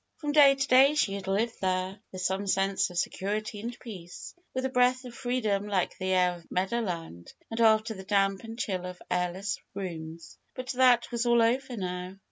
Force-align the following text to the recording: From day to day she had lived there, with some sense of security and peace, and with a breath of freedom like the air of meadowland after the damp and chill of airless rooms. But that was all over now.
From 0.17 0.31
day 0.31 0.55
to 0.55 0.67
day 0.67 0.95
she 0.95 1.13
had 1.13 1.27
lived 1.27 1.61
there, 1.61 1.99
with 2.11 2.21
some 2.23 2.47
sense 2.47 2.89
of 2.89 2.97
security 2.97 3.59
and 3.59 3.77
peace, 3.79 4.33
and 4.35 4.43
with 4.55 4.65
a 4.65 4.69
breath 4.69 5.05
of 5.05 5.13
freedom 5.13 5.67
like 5.67 5.95
the 5.99 6.11
air 6.11 6.35
of 6.37 6.49
meadowland 6.49 7.31
after 7.59 7.93
the 7.93 8.03
damp 8.03 8.43
and 8.43 8.57
chill 8.57 8.87
of 8.87 8.99
airless 9.11 9.59
rooms. 9.75 10.39
But 10.55 10.69
that 10.71 11.11
was 11.11 11.27
all 11.27 11.43
over 11.43 11.77
now. 11.77 12.17